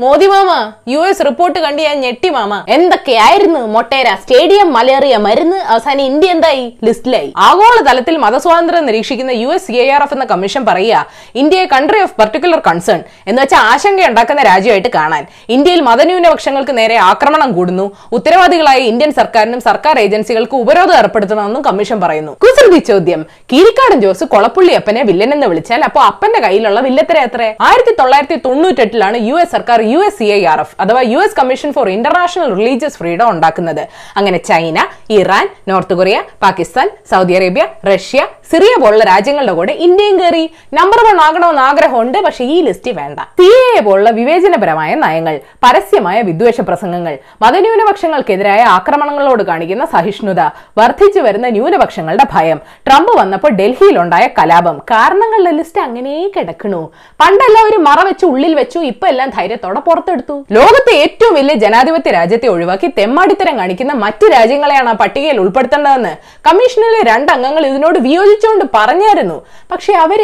[0.00, 0.50] മോദി മാമ
[0.90, 2.52] U S report കണ്ട് ഞാൻ ഞെട്ടി മാമ.
[2.74, 4.08] എന്തൊക്കെയായിരുന്നു മൊട്ടേര?
[4.22, 6.64] സ്റ്റേഡിയം മലേറിയ മരുന്ന് അവസാനം ഇന്ത്യ എന്തായി?
[6.86, 7.28] ലിസ്റ്റിലായി.
[7.46, 11.02] ആഗോള തലത്തിൽ മതസ്വാതന്ത്ര്യം നിരീക്ഷിക്കുന്ന U S C I R F എന്ന കമ്മീഷൻ പറയുക
[11.42, 15.26] ഇന്ത്യയെ കൺട്രി ഓഫ് പർട്ടിക്കുലർ കൺസേൺ എന്ന് വെച്ചാൽ ആശങ്ക ഉണ്ടാക്കുന്ന രാജ്യമായിട്ട് കാണാൻ.
[15.56, 17.86] ഇന്ത്യയിൽ മതന്യൂനപക്ഷങ്ങൾക്ക് നേരെ ആക്രമണം കൂടുന്നു.
[18.18, 22.34] ഉത്തരവാദികളായ ഇന്ത്യൻ സർക്കാരിനും സർക്കാർ ഏജൻസികൾക്കും ഉപരോധം ഏർപ്പെടുത്തണമെന്നും കമ്മീഷൻ പറയുന്നു.
[22.46, 23.22] കുസൃതി ചോദ്യം.
[23.52, 29.16] കീരിക്കാടൻ ജോസ് കൊളപ്പുള്ളി അപ്പനെ വില്ലൻ എന്ന് വിളിച്ചാൽ അപ്പോൾ അപ്പന്റെ കയ്യിലുള്ള വില്ലത്തര എത്ര ആയിരത്തി തൊള്ളായിരത്തി തൊണ്ണൂറ്റെട്ടിലാണ്
[29.30, 32.50] യു എസ് സർക്കാർ U S C I R F അഥവാ U S commission for international
[32.58, 33.82] religious freedom ഉണ്ടാക്കുന്നത്.
[34.18, 34.78] അങ്ങനെ China
[35.18, 40.42] Iran North Korea Pakistan Saudi Arabia Russia Syria പോലുള്ള രാജ്യങ്ങളുടെ കൂടെ ഇന്ത്യയും കയറി
[40.78, 43.18] നമ്പർ വൺ ആകണമെന്ന് ആഗ്രഹമുണ്ട് പക്ഷേ ഈ ലിസ്റ്റ് വേണ്ട.
[43.40, 47.14] സി എ പോലുള്ള വിവേചനപരമായ നയങ്ങൾ പരസ്യമായ വിദ്വേഷ പ്രസംഗങ്ങൾ
[47.44, 50.40] മതന്യൂനപക്ഷങ്ങൾക്കെതിരായ ആക്രമണങ്ങളോട് കാണിക്കുന്ന സഹിഷ്ണുത
[50.80, 56.82] വർദ്ധിച്ചു വരുന്ന ന്യൂനപക്ഷങ്ങളുടെ ഭയം ട്രംപ് വന്നപ്പോൾ ഡൽഹിയിലുണ്ടായ കലാപം കാരണങ്ങളുടെ ലിസ്റ്റ് അങ്ങനെ കിടക്കണു.
[57.22, 60.36] പണ്ടെല്ലാം ഒരു മറ വെച്ച് ഉള്ളിൽ വെച്ചു ഇപ്പൊ എല്ലാം ധൈര്യത്തോടെ പുറത്തെടുത്തു.
[60.56, 66.12] ലോകത്തെ ഏറ്റവും വലിയ ജനാധിപത്യ രാജ്യത്തെ ഒഴിവാക്കി തെമ്മാടിത്തരം കാണിക്കുന്ന മറ്റു രാജ്യങ്ങളെയാണ് ആ പട്ടികയിൽ ഉൾപ്പെടുത്തേണ്ടതെന്ന്
[66.48, 69.38] കമ്മീഷനിലെ രണ്ടംഗങ്ങൾ ഇതിനോട് വിയോജിച്ചുകൊണ്ട് പറഞ്ഞായിരുന്നു.
[69.72, 70.22] പക്ഷെ അവർ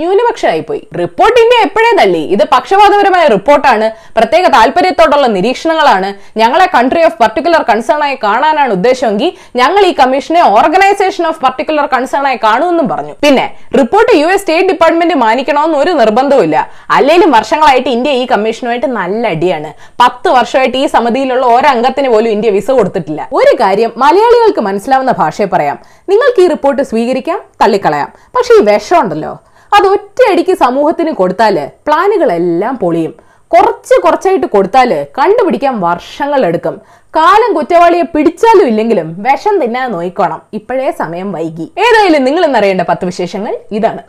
[0.00, 3.86] ന്യൂനപക്ഷമായി പോയി റിപ്പോർട്ട് ഇന്ത്യ എപ്പോഴേ തള്ളി ഇത് പക്ഷപാതപരമായ റിപ്പോർട്ടാണ്.
[4.18, 6.10] പ്രത്യേക താല്പര്യത്തോടുള്ള നിരീക്ഷണങ്ങളാണ്.
[6.42, 12.26] ഞങ്ങളെ കൺട്രി ഓഫ് പർട്ടിക്കുലർ കൺസേൺ ആയി കാണാനാണ് ഉദ്ദേശമെങ്കിൽ ഞങ്ങൾ ഈ കമ്മീഷനെ ഓർഗനൈസേഷൻ ഓഫ് പർട്ടിക്കുലർ കൺസേൺ
[12.30, 13.14] ആയി കാണുമെന്നും പറഞ്ഞു.
[13.24, 13.46] പിന്നെ
[13.80, 16.58] report U S state department മാനിക്കണമെന്ന് ഒരു നിർബന്ധവും ഇല്ല
[16.96, 19.72] അല്ലെങ്കിലും വർഷങ്ങളായിട്ട് ഇന്ത്യ ഈ കമ്മീഷനുമായിട്ട് നല്ല അടിയാണ്.
[20.02, 23.28] പത്ത് വർഷമായിട്ട് ഈ സമിതിയിലുള്ള ഒരംഗത്തിന് പോലും ഇന്ത്യ വിസ കൊടുത്തിട്ടില്ല.
[23.32, 25.78] ഒരു കാര്യം മലയാളികൾക്ക് മനസ്സിലാവുന്ന ഭാഷയെ പറയാം.
[26.08, 28.12] നിങ്ങൾക്ക് ഈ റിപ്പോർട്ട് സ്വീകരിക്കാം തള്ളിക്കളയാം.
[28.36, 29.38] പക്ഷേ ഈ വിഷം ഉണ്ടല്ലോ
[29.76, 33.14] അത് ഒറ്റയടിക്ക് സമൂഹത്തിന് കൊടുത്താൽ പ്ലാനുകളെല്ലാം പൊളിയും.
[33.54, 36.80] കുറച്ച് കുറച്ചായിട്ട് കൊടുത്താൽ കണ്ടുപിടിക്കാൻ വർഷങ്ങൾ എടുക്കും.
[37.16, 40.42] കാലം കുറ്റവാളിയെ പിടിച്ചാലും ഇല്ലെങ്കിലും വിഷം തിന്നാൻ നോയിക്കോണം.
[40.52, 41.72] ഇപ്പോഴേ സമയം വൈകി.
[41.78, 44.02] ഏതായാലും നിങ്ങൾ എന്നറിയേണ്ട പത്ത് വിശേഷങ്ങൾ ഇതാണ്.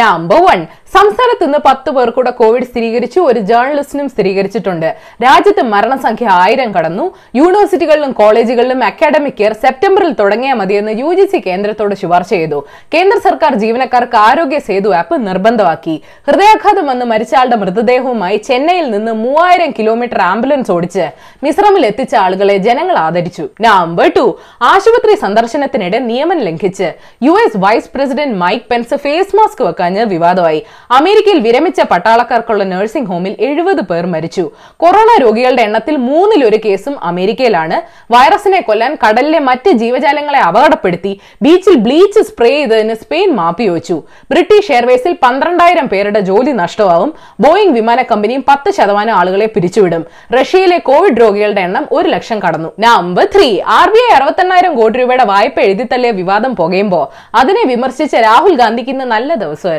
[0.00, 0.60] നമ്പർ വൺ
[0.94, 4.86] സംസ്ഥാനത്ത് ഇന്ന് പത്ത് പേർ കൂടെ കോവിഡ് സ്ഥിരീകരിച്ചു ഒരു ജേർണലിസ്റ്റിനും സ്ഥിരീകരിച്ചിട്ടുണ്ട്.
[5.24, 7.04] രാജ്യത്ത് മരണസംഖ്യ ആയിരം കടന്നു.
[7.38, 12.58] യൂണിവേഴ്സിറ്റികളിലും കോളേജുകളിലും അക്കാഡമിക് ഇയർ സെപ്റ്റംബറിൽ തുടങ്ങിയാൽ മതിയെന്ന് യു ജി സി കേന്ദ്രത്തോട് ശുപാർശ ചെയ്തു.
[12.94, 15.96] കേന്ദ്ര സർക്കാർ ജീവനക്കാർക്ക് ആരോഗ്യ സേതു ആപ്പ് നിർബന്ധമാക്കി.
[16.28, 21.06] ഹൃദയാഘാതം വന്ന് മരിച്ചയാളുടെ മൃതദേഹവുമായി ചെന്നൈയിൽ നിന്ന് മൂവായിരം കിലോമീറ്റർ ആംബുലൻസ് ഓടിച്ച്
[21.46, 23.46] മിശ്രമിൽ എത്തിച്ച ആളുകളെ ജനങ്ങൾ ആദരിച്ചു.
[23.68, 24.24] നമ്പർ ടു
[24.72, 26.90] ആശുപത്രി സന്ദർശനത്തിനിടെ നിയമം ലംഘിച്ച്.
[27.28, 30.60] U S vice president Mike Pence face mask വെക്കാഞ്ഞ് വിവാദമായി.
[30.98, 34.44] അമേരിക്കയിൽ വിരമിച്ച പട്ടാളക്കാർക്കുള്ള നഴ്സിംഗ് ഹോമിൽ എഴുപത് പേർ മരിച്ചു.
[34.82, 37.76] കൊറോണ രോഗികളുടെ എണ്ണത്തിൽ മൂന്നിലൊരു കേസും അമേരിക്കയിലാണ്.
[38.14, 41.12] വൈറസിനെ കൊല്ലാൻ കടലിലെ മറ്റ് ജീവജാലങ്ങളെ അപകടപ്പെടുത്തി.
[41.42, 43.96] ബീച്ചിൽ ബ്ലീച്ച് സ്പ്രേ ചെയ്തതിന് സ്പെയിൻ മാപ്പി വെച്ചു.
[44.32, 47.12] ബ്രിട്ടീഷ് എയർവേസിൽ പന്ത്രണ്ടായിരം പേരുടെ ജോലി നഷ്ടമാവും.
[47.44, 50.04] ബോയിങ് വിമാന കമ്പനിയും പത്ത് ശതമാനം ആളുകളെ പിരിച്ചുവിടും.
[50.38, 52.70] റഷ്യയിലെ കോവിഡ് രോഗികളുടെ എണ്ണം ഒരു ലക്ഷം കടന്നു.
[52.86, 57.00] Number three R B I അറുപത്തെണ്ണായിരം കോടി രൂപയുടെ വായ്പ എഴുതിത്തള്ളിയ വിവാദം പുകയുമ്പോ
[57.40, 59.72] അതിനെ വിമർശിച്ച രാഹുൽ ഗാന്ധിക്ക് ഇന്ന് നല്ല ദിവസമായിരുന്നു.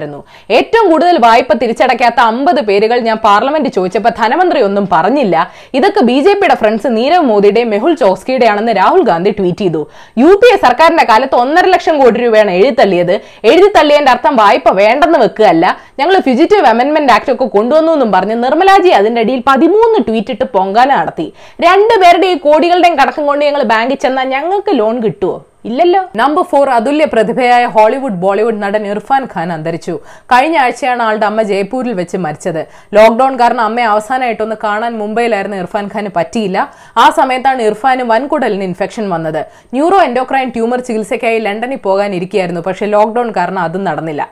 [0.58, 5.36] ഏറ്റവും കൂടുതൽ വായ്പ തിരിച്ചടയ്ക്കാത്ത അമ്പത് പേരുകൾ ഞാൻ പാർലമെന്റ് ചോദിച്ചപ്പോൾ ധനമന്ത്രി ഒന്നും പറഞ്ഞില്ല.
[5.78, 9.82] ഇതൊക്കെ ബി ജെ പിയുടെ ഫ്രണ്ട്സ് നീരവ് മോദിയുടെയും മെഹുൽ ചോക്സ്കിയുടെയാണെന്ന് രാഹുൽ ഗാന്ധി ട്വീറ്റ് ചെയ്തു.
[10.24, 13.16] യു പി എ സർക്കാരിന്റെ കാലത്ത് ഒന്നര ലക്ഷം കോടി രൂപയാണ് എഴുതിത്തള്ളിയത്.
[13.52, 15.66] എഴുതിത്തള്ളിയതിന്റെ അർത്ഥം വായ്പ വേണ്ടെന്ന് വെക്കുകയല്ല.
[16.00, 20.90] ഞങ്ങൾ ഫ്യൂജിറ്റീവ് അമെന്റ്മെന്റ് ആക്ട് ഒക്കെ കൊണ്ടുവന്നു എന്നും പറഞ്ഞ് നിർമ്മലാജി അതിന്റെ അടിയിൽ പതിമൂന്ന് ട്വീറ്റ് ഇട്ട് പൊങ്കാല
[21.00, 21.28] നടത്തി.
[21.68, 25.36] രണ്ടുപേരുടെ ഈ കോടികളുടെയും കടക്കം കൊണ്ട് ഞങ്ങൾ ബാങ്കിൽ ചെന്നാൽ ഞങ്ങൾക്ക് ലോൺ കിട്ടുമോ
[25.70, 26.02] ഇല്ലല്ലോ.
[26.16, 30.00] നമ്പർ ഫോർ അതുല്യ പ്രതിഭയായ ഹോളിവുഡ് ബോളിവുഡ് നടൻ ഇർഫാൻ ഖാൻ അന്തരിച്ചു.
[30.34, 32.62] കഴിഞ്ഞ ആഴ്ചയാണ് ആളുടെ അമ്മ ജയ്പൂരിൽ വെച്ച് മരിച്ചത്.
[32.94, 36.58] ലോക്ക്ഡൌൺ കാരണം അമ്മയെ അവസാനമായിട്ടൊന്ന് കാണാൻ മുംബൈയിലായിരുന്ന ഇർഫാൻ ഖാന് പറ്റിയില്ല.
[36.98, 39.42] ആ സമയത്താണ് ഇർഫാന് വൻകുടലിന് ഇൻഫെക്ഷൻ വന്നത്.
[39.74, 44.30] ന്യൂറോ എൻഡോക്രൈൻ ട്യൂമർ ചികിത്സയ്ക്കായി ലണ്ടനിൽ പോകാൻ ഇരിക്കുകയായിരുന്നു പക്ഷേ ലോക്ക്ഡൌൺ കാരണം അതും നടന്നില്ല.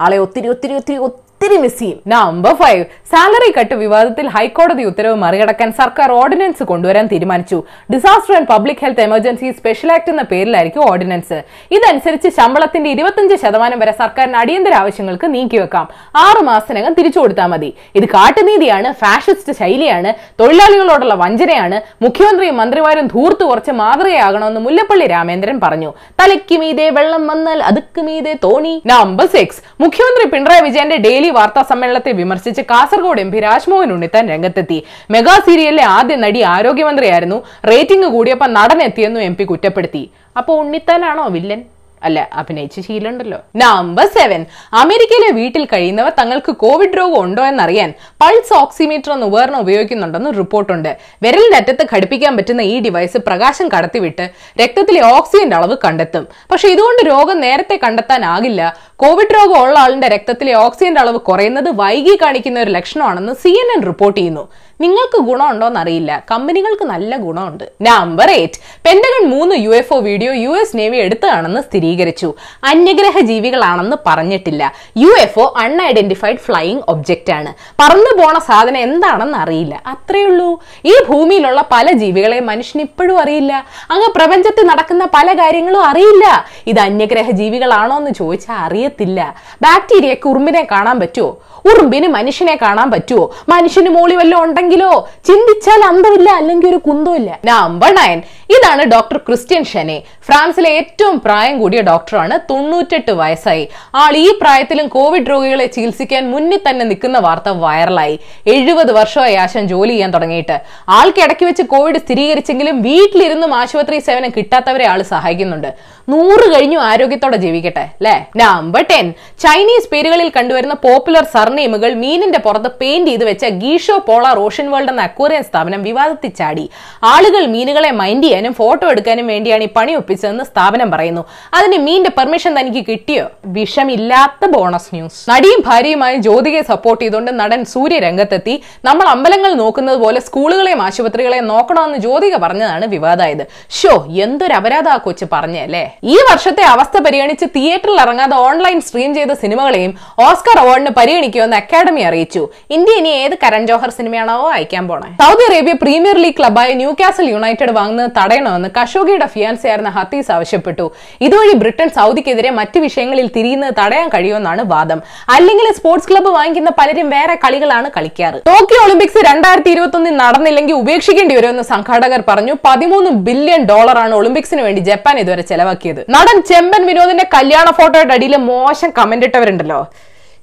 [0.00, 0.98] ആളെ ഒത്തിരി ഒത്തിരി ഒത്തിരി
[1.38, 1.98] ഒത്തിരി മിസ് ചെയ്യും.
[2.12, 7.58] നമ്പർ ഫൈവ് സാലറി കട്ട് വിവാദത്തിൽ ഹൈക്കോടതി ഉത്തരവ് മറികടക്കാൻ സർക്കാർ ഓർഡിനൻസ് കൊണ്ടുവരാൻ തീരുമാനിച്ചു.
[7.92, 11.36] Disaster and public health emergency special act എന്ന പേരിലായിരിക്കും ഓർഡിനൻസ്
[11.76, 15.86] ഇതനുസരിച്ച് ശമ്പളത്തിന്റെ ഇരുപത്തിയഞ്ച് ശതമാനം വരെ സർക്കാരിന് അടിയന്തര ആവശ്യങ്ങൾക്ക് നീക്കിവെക്കാം
[16.24, 17.70] ആറു മാസത്തിനകം തിരിച്ചു കൊടുത്താൽ മതി.
[18.00, 20.12] ഇത് കാട്ടുനീതിയാണ് ഫാഷിസ്റ്റ് ശൈലിയാണ്
[20.42, 21.80] തൊഴിലാളികളോടുള്ള വഞ്ചനയാണ്.
[22.06, 25.92] മുഖ്യമന്ത്രിയും മന്ത്രിമാരും ധൂർത്ത് കുറച്ച് മാതൃകയാകണമെന്ന് മുല്ലപ്പള്ളി രാമേന്ദ്രൻ പറഞ്ഞു.
[26.22, 28.74] തലയ്ക്ക് മീതെ വെള്ളം വന്നാൽ അതുക്ക് മീതെ തോണി.
[28.94, 34.84] നമ്പർ സിക്സ് മുഖ്യമന്ത്രി പിണറായി വിജയന്റെ ഡെയിലി വാർത്താ സമ്മേളനത്തെ വിമർശിച്ച് കാസർഗോഡ് എം പി രാജ്മോഹൻ ഉണ്ണിത്താൻ രംഗത്തെത്തി.
[35.10, 37.42] മെഗാ സീരിയലിലെ ആദ്യ നടി ആരോഗ്യമന്ത്രിയായിരുന്നു.
[37.68, 40.10] റേറ്റിംഗ് കൂടിയപ്പോൾ നടനെത്തിയെന്നും എം പി കുറ്റപ്പെടുത്തി.
[40.36, 41.62] അപ്പൊ ഉണ്ണിത്താനാണോ വില്ലൻ?
[42.02, 43.38] അല്ല അഭിനയിച്ച ശീലമുണ്ടല്ലോ.
[43.56, 47.92] നമ്പർ സെവൻ അമേരിക്കയിലെ വീട്ടിൽ കഴിയുന്നവർ തങ്ങൾക്ക് കോവിഡ് രോഗം ഉണ്ടോ എന്നറിയാൻ
[48.22, 50.96] പൾസ് ഓക്സിമീറ്റർ എന്ന ഉപകരണം ഉപയോഗിക്കുന്നുണ്ടെന്ന് റിപ്പോർട്ടുണ്ട്.
[51.22, 54.30] വിരലിന്റെ അറ്റത്ത് ഘടിപ്പിക്കാൻ പറ്റുന്ന ഈ ഡിവൈസ് പ്രകാശം കടത്തിവിട്ട്
[54.62, 56.28] രക്തത്തിലെ ഓക്സിജന്റെ അളവ് കണ്ടെത്തും.
[56.50, 58.76] പക്ഷെ ഇതുകൊണ്ട് രോഗം നേരത്തെ കണ്ടെത്താനാകില്ല.
[59.02, 63.82] കോവിഡ് രോഗം ഉള്ള ആളിന്റെ രക്തത്തിലെ ഓക്സിജന്റെ അളവ് കുറയുന്നത് വൈകി കാണിക്കുന്ന ഒരു ലക്ഷണമാണെന്ന് സി എൻ എൻ
[63.86, 64.48] റിപ്പോർട്ട് ചെയ്യുന്നു.
[64.80, 67.64] നിങ്ങൾക്ക് ഗുണമുണ്ടോ എന്നറിയില്ല കമ്പനികൾക്ക് നല്ല ഗുണമുണ്ട്.
[67.82, 72.34] നമ്പർ എയ്റ്റ് പെന്റഗൺ മൂന്ന് U F O video U S navy എടുത്തതാണെന്ന് സ്ഥിരീകരിച്ചു.
[72.64, 74.72] അന്യഗ്രഹ ജീവികളാണെന്ന് പറഞ്ഞിട്ടില്ല.
[74.96, 77.52] U F O unidentified flying object ആണ്.
[77.80, 79.82] പറന്നു പോണ സാധനം എന്താണെന്ന് അറിയില്ല.
[79.86, 80.62] അത്രയേ ഉള്ളൂ.
[80.84, 83.66] ഈ ഭൂമിയിലുള്ള പല ജീവികളെ മനുഷ്യൻ ഇപ്പോഴും അറിയില്ല.
[83.90, 86.44] അങ്ങ് പ്രപഞ്ചത്തിൽ നടക്കുന്ന പല കാര്യങ്ങളും അറിയില്ല.
[86.66, 88.58] ഇത് അന്യഗ്രഹ ജീവികളാണോ എന്ന് ചോദിച്ചാൽ
[88.88, 89.20] അറിയത്തില്ല.
[89.62, 91.30] ബാക്ടീരിയക്ക് ഉറുമ്പിനെ കാണാൻ പറ്റുമോ
[91.70, 94.90] ഉറുമ്പിന് മനുഷ്യനെ കാണാൻ പറ്റുമോ മനുഷ്യന് മോളി വല്ലതും ഉണ്ടെങ്കിലോ?
[95.28, 98.18] ചിന്തിച്ചാൽ അന്തമില്ല അല്ലെങ്കിൽ ഒരു കുന്തമില്ല നമ്പർ നയൻ
[98.56, 99.96] ഇതാണ് ഡോക്ടർ ക്രിസ്ത്യൻ ഷനെ.
[100.26, 103.64] ഫ്രാൻസിലെ ഏറ്റവും പ്രായം കൂടിയ ഡോക്ടറാണ് തൊണ്ണൂറ്റെട്ട് വയസ്സായി.
[103.94, 108.16] ആൾ ഈ പ്രായത്തിലും കോവിഡ് രോഗികളെ ചികിത്സിക്കാൻ മുന്നിൽ തന്നെ നിൽക്കുന്ന വാർത്ത വൈറലായി.
[108.46, 110.58] എഴുപത് വർഷമായി ആശൻ ജോലി ചെയ്യാൻ തുടങ്ങിയിട്ട്.
[110.88, 115.70] ആൾക്ക് ഇടയ്ക്ക് വെച്ച് കോവിഡ് സ്ഥിരീകരിച്ചെങ്കിലും വീട്ടിലിരുന്നും ആശുപത്രി സേവനം കിട്ടാത്തവരെ ആൾ സഹായിക്കുന്നുണ്ട്.
[116.12, 118.12] നൂറ് കഴിഞ്ഞു ആരോഗ്യത്തോടെ ജീവിക്കട്ടെ അല്ലെ?
[118.40, 119.06] നമ്പർ ടെൻ
[119.42, 125.02] ചൈനീസ് പേരുകളിൽ കണ്ടുവരുന്ന പോപ്പുലർ സർനെയിമുകൾ മീനിന്റെ പുറത്ത് പെയിന്റ് ചെയ്ത് വെച്ച ഗീഷോ പോളാർ ഓഷൻ വേൾഡ് എന്ന
[125.08, 126.64] അക്വേറിയം സ്ഥാപനം വിവാദത്തിൽ ചാടി.
[127.12, 131.24] ആളുകൾ മീനുകളെ മൈൻഡ് ചെയ്യാനും ഫോട്ടോ എടുക്കാനും വേണ്ടിയാണ് ഈ പണി ഒപ്പിച്ചതെന്ന് സ്ഥാപനം പറയുന്നു.
[131.58, 133.26] അതിന് മീനിന്റെ പെർമിഷൻ തനിക്ക് കിട്ടിയോ?
[133.58, 138.56] വിഷമില്ലാത്ത ബോണസ് ന്യൂസ് നടിയും ഭാര്യയുമായി ജ്യോതികയെ സപ്പോർട്ട് ചെയ്തുകൊണ്ട് നടൻ സൂര്യ രംഗത്തെത്തി.
[138.90, 143.44] നമ്മൾ അമ്പലങ്ങൾ നോക്കുന്നത് പോലെ സ്കൂളുകളെയും ആശുപത്രികളെയും നോക്കണമെന്ന് ജ്യോതിക പറഞ്ഞതാണ് വിവാദമായത്
[143.80, 143.94] ഷോ
[144.26, 149.92] എന്തൊരു അപരാധ ആ കൊച്ചു പറഞ്ഞല്ലേ ഈ വർഷത്തെ അവസ്ഥ പരിഗണിച്ച് തിയേറ്ററിൽ ഇറങ്ങാതെ ഓൺലൈൻ സ്ട്രീം ചെയ്ത സിനിമകളെയും
[150.26, 152.48] ഓസ്കർ അവാർഡിന് പരിഗണിക്കുമെന്ന് അക്കാദമി അറിയിച്ചു.
[152.70, 155.08] ഇന്ത്യ ഇനി ഏത് കരൺ ജോഹർ സിനിമയാണോ അയക്കാൻ പോണേ?
[155.22, 160.86] സൗദി അറേബ്യ പ്രീമിയർ ലീഗ് ക്ലബായ ന്യൂ കാസൽ യുണൈറ്റഡ് വാങ്ങുന്നത് തടയണമെന്ന് കഷോഗിയുടെ ഫിയാൻസി ആയിരുന്ന ഹത്തീസ് ആവശ്യപ്പെട്ടു.
[161.20, 165.00] ഇതുവഴി ബ്രിട്ടൻ സൗദിക്കെതിരെ മറ്റു വിഷയങ്ങളിൽ തിരിയുന്നത് തടയാൻ കഴിയുമെന്നാണ് വാദം.
[165.36, 168.38] അല്ലെങ്കിൽ സ്പോർട്സ് ക്ലബ്ബ് വാങ്ങിക്കുന്ന പലരും വേറെ കളികളാണ് കളിക്കാറ്.
[168.50, 172.56] ടോക്കിയോ ഒളിമ്പിക്സ് രണ്ടായിരത്തി ഇരുപത്തി നടന്നില്ലെങ്കിൽ ഉപേക്ഷിക്കേണ്ടി വരുമെന്ന് സംഘാടകർ പറഞ്ഞു.
[172.66, 175.86] പതിമൂന്ന് ബില്യൺ ഡോളറാണ് ഒളിമ്പിക്സിന് വേണ്ടി ജപ്പാൻ ഇതുവരെ ചെലവാക്കിയത്.
[176.10, 179.86] നടൻ ചെമ്പൻ വിനോദിന്റെ കല്യാണ ഫോട്ടോയുടെ അടിയിൽ മോശം കമന്റ് ഇട്ടവരുണ്ടല്ലോ.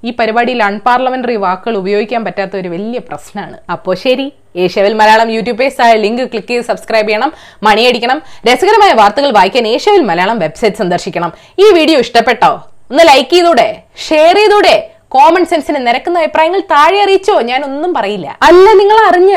[0.04, 3.58] ഈ പരിപാടിയിൽ അൺപാർലമെന്ററി വാക്കുകൾ ഉപയോഗിക്കാൻ പറ്റാത്ത ഒരു വലിയ പ്രശ്നമാണ്.
[3.72, 7.32] അപ്പോ ശരി ഏഷ്യവിൽ മലയാളം യൂട്യൂബ് പേജ് ആയ ലിങ്ക് ക്ലിക്ക് ചെയ്ത് സബ്സ്ക്രൈബ് ചെയ്യണം
[7.64, 11.34] മണിയടിക്കണം രസകരമായ വാർത്തകൾ വായിക്കാൻ ഏഷ്യവിൽ മലയാളം വെബ്സൈറ്റ് സന്ദർശിക്കണം.
[11.60, 12.52] ഈ വീഡിയോ ഇഷ്ടപ്പെട്ടോ?
[12.92, 13.84] ഒന്ന് ലൈക്ക് ചെയ്തൂടെ?
[14.10, 14.90] ഷെയർ ചെയ്തൂടെ?
[15.08, 17.42] കോമൺ സെൻസിന് നിരക്കുന്ന അഭിപ്രായങ്ങൾ താഴെ അറിയിച്ചോ?
[17.42, 18.38] ഞാൻ ഒന്നും പറയില്ല.
[18.42, 19.34] അല്ല നിങ്ങൾ അറിഞ്ഞ?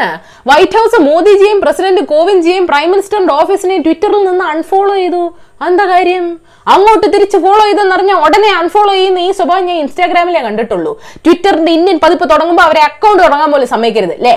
[0.46, 5.34] വൈറ്റ് ഹൗസ് മോദിജിയും പ്രസിഡന്റ് കോവിന്ദ്ജിയും പ്രൈം മിനിസ്റ്ററിന്റെ ഓഫീസിനെയും ട്വിറ്ററിൽ നിന്ന് അൺഫോളോ ചെയ്തു.
[5.60, 6.24] എന്താ കാര്യം?
[6.72, 10.92] അങ്ങോട്ട് തിരിച്ച് ഫോളോ ചെയ്തെന്നറിഞ്ഞ ഉടനെ അൺഫോളോ ചെയ്യുന്ന ഈ സ്വഭാവം ഞാൻ ഇൻസ്റ്റാഗ്രാമിലേ കണ്ടിട്ടുള്ളൂ.
[11.24, 14.36] ട്വിറ്ററിന്റെ ഇന്ത്യൻ പതിപ്പ് തുടങ്ങുമ്പോൾ അവരെ അക്കൗണ്ട് തുടങ്ങാൻ പോലും സമ്മതിക്കരുത് അല്ലേ